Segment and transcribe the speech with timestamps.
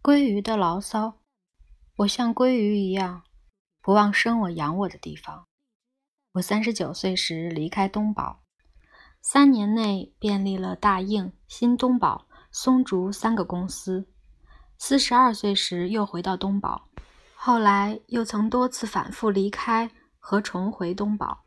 [0.00, 1.18] 鲑鱼的牢骚。
[1.96, 3.24] 我像鲑鱼一样，
[3.82, 5.46] 不忘生我养我的地方。
[6.34, 8.44] 我三十九岁时离开东宝，
[9.20, 14.08] 三年内便立了大应、新东宝、松竹三个公司。
[14.78, 16.88] 四十二岁时又回到东宝，
[17.34, 19.90] 后来又曾多次反复离开
[20.20, 21.44] 和重回东宝。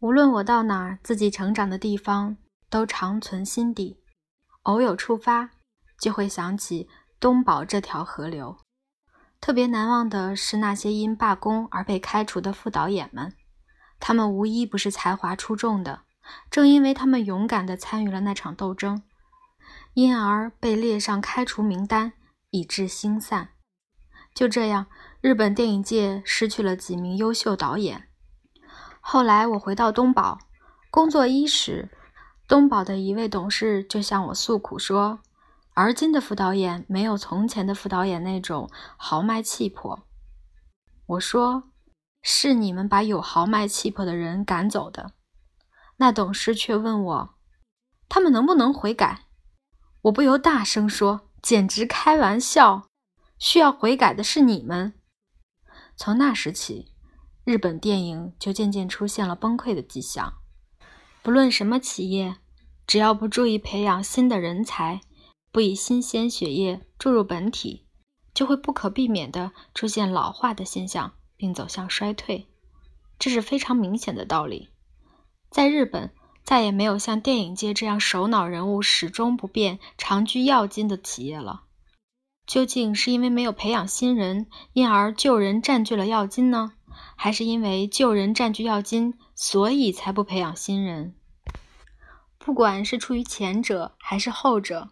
[0.00, 2.36] 无论我到哪儿，自己成长的地方
[2.68, 3.98] 都长存心底。
[4.64, 5.52] 偶有触发，
[5.98, 6.86] 就会想起
[7.18, 8.58] 东宝这条河流。
[9.40, 13.34] 特别难忘的是那些因罢工而被开除的副导演们，
[14.00, 16.02] 他们无一不是才华出众的。
[16.50, 19.02] 正因为他们勇敢地参与了那场斗争，
[19.94, 22.12] 因而被列上开除名单。
[22.50, 23.50] 以致星散。
[24.34, 24.86] 就这样，
[25.20, 28.08] 日本电影界失去了几名优秀导演。
[29.00, 30.38] 后来我回到东宝
[30.90, 31.90] 工作伊始，
[32.48, 35.20] 东宝的一位董事就向我诉苦说
[35.76, 40.08] ：“而今的副导演没有从前的副导演那种豪迈气魄。”
[41.06, 41.70] 我说
[42.20, 45.12] ：“是你们把有豪迈气魄的人赶走的。”
[45.98, 47.34] 那董事却问我
[48.08, 49.26] ：“他们能不能悔改？”
[50.02, 51.22] 我不由大声说。
[51.42, 52.88] 简直开玩笑！
[53.38, 54.94] 需要悔改的是你们。
[55.94, 56.92] 从那时起，
[57.44, 60.38] 日本电影就渐渐出现了崩溃的迹象。
[61.22, 62.38] 不论什么企业，
[62.84, 65.02] 只要不注意培养新的人才，
[65.56, 67.86] 不以新鲜血液注入本体，
[68.34, 72.46] 就会不可避免地出现老化的现象，并走向衰退。
[73.18, 74.68] 这是非常明显的道理。
[75.48, 76.12] 在日本。
[76.44, 81.62] 再也没有像电影界这样首脑人物始终不变、长居要津的企业了。
[82.46, 86.74] 究竟是因为没有培养新人，因而旧人占据了要津呢？
[87.16, 91.14] 还是因为旧人占据要津，所以才不培养新人？
[92.38, 94.90] 不管是出于前者还是后者，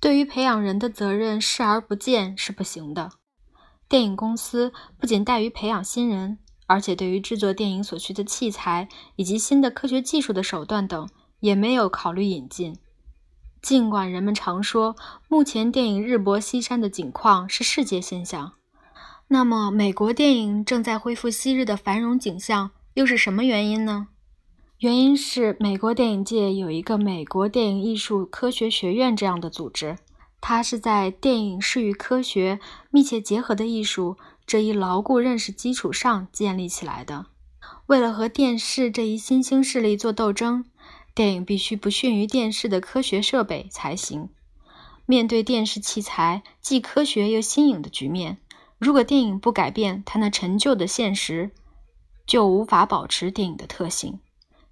[0.00, 3.10] 对于培养人的责任视而不见是不行的。
[3.88, 6.38] 电影公司不仅怠于培养新人。
[6.68, 11.08] 而且，对于制作电影所需的器材以及新的科学技术的手段等，
[11.38, 12.76] 也没有考虑引进。
[13.62, 14.96] 尽管人们常说
[15.28, 18.54] 目前电影日薄西山的景况是世界现象，
[19.28, 24.08] 那么美国电影正在恢复昔日的繁荣景象，又是什么原因呢？
[24.80, 29.96] 原因是美国电影界有一个美国电影艺术科学学院这样的组织，
[30.42, 32.60] 它是在电影是与科学
[32.90, 34.18] 密切结合的艺术。
[34.46, 37.26] 这一牢固认识基础上建立起来的。
[37.86, 40.66] 为了和电视这一新兴势力做斗争，
[41.14, 44.28] 电影必须不逊于电视的科学设备才行。
[45.06, 48.36] 面对电视器材既科学又新颖的局面，
[48.78, 51.50] 如果电影不改变它那陈旧的现实，
[52.26, 54.20] 就无法保持电影的特性。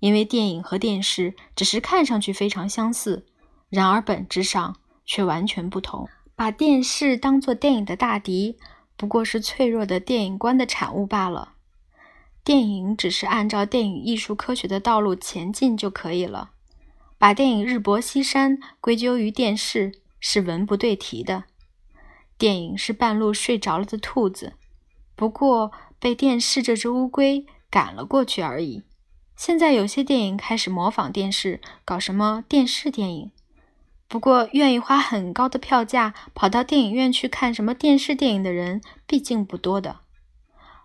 [0.04, 3.24] 因为电影和电视只是看上去非常相似，
[3.70, 4.76] 然而本质上
[5.06, 6.06] 却完全不同。
[6.36, 8.58] 把电视当作电影的大敌。
[8.98, 11.54] 不过是脆弱的电影观的产物罢了。
[12.44, 16.50] 电影只是按照电影艺术科学的道路前进就可以了。
[17.16, 21.44] 把电影日薄西山归咎于电视是文不对题的。
[22.36, 24.52] 电影是半路睡着了的兔子，
[25.16, 28.82] 不过被电视这只乌龟赶了过去而已。
[29.36, 33.32] 现在有些电影开始模仿电视，搞什么电视电影。
[34.06, 40.00] 不过，愿意花很高的票价跑到电影院去看什么电视电影的人，毕竟不多的。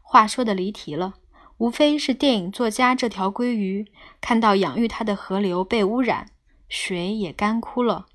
[0.01, 1.13] 话说的离题了，
[1.57, 6.31] 无非是电影作家这条鲑鱼看到养育它的河流被污染，
[6.67, 8.07] 水也干枯了，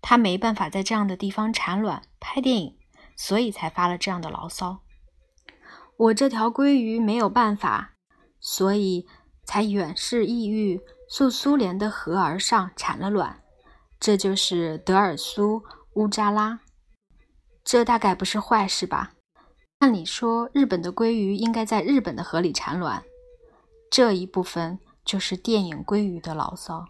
[0.00, 2.76] 它没办法在这样的地方产卵拍电影，
[3.16, 4.82] 所以才发了这样的牢骚。
[5.96, 7.94] 我这条鲑鱼没有办法，
[8.38, 9.06] 所以
[9.44, 13.42] 才远视异域，溯苏联的河而上产了卵。
[14.00, 15.62] 这就是德尔苏
[15.94, 16.60] 乌扎拉，
[17.64, 19.14] 这大概不是坏事吧？
[19.78, 23.02] 按理说，日本的鲑鱼应该在日本的河里产卵。
[23.90, 26.86] 这一部分就是电影鲑鱼的牢骚。